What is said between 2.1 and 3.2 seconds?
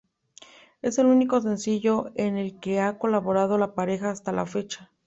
en el que ha